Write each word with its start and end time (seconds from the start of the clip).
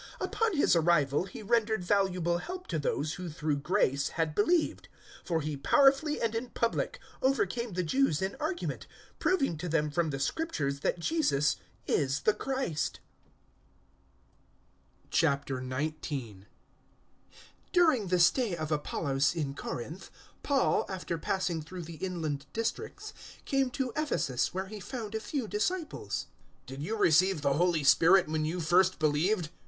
Upon 0.19 0.55
his 0.57 0.75
arrival 0.75 1.25
he 1.25 1.43
rendered 1.43 1.83
valuable 1.83 2.39
help 2.39 2.65
to 2.69 2.79
those 2.79 3.13
who 3.13 3.29
through 3.29 3.57
grace 3.57 4.09
had 4.17 4.33
believed; 4.33 4.87
018:028 5.21 5.27
for 5.27 5.41
he 5.41 5.55
powerfully 5.57 6.19
and 6.19 6.33
in 6.33 6.49
public 6.49 6.99
overcame 7.21 7.73
the 7.73 7.83
Jews 7.83 8.19
in 8.19 8.35
argument, 8.39 8.87
proving 9.19 9.57
to 9.59 9.69
them 9.69 9.91
from 9.91 10.09
the 10.09 10.17
Scriptures 10.19 10.79
that 10.79 10.97
Jesus 10.97 11.57
is 11.85 12.21
the 12.21 12.33
Christ. 12.33 12.99
019:001 15.11 16.45
During 17.71 18.07
the 18.07 18.17
stay 18.19 18.55
of 18.55 18.71
Apollos 18.71 19.35
in 19.35 19.53
Corinth, 19.53 20.09
Paul, 20.41 20.87
after 20.89 21.19
passing 21.19 21.61
through 21.61 21.83
the 21.83 21.97
inland 21.97 22.47
districts, 22.53 23.13
came 23.45 23.69
to 23.69 23.93
Ephesus, 23.95 24.51
where 24.51 24.65
he 24.65 24.79
found 24.79 25.13
a 25.13 25.19
few 25.19 25.47
disciples. 25.47 26.25
019:002 26.65 26.65
"Did 26.65 26.81
you 26.81 26.97
receive 26.97 27.41
the 27.43 27.53
Holy 27.53 27.83
Spirit 27.83 28.27
when 28.27 28.45
you 28.45 28.59
first 28.59 28.97
believed?" 28.97 29.49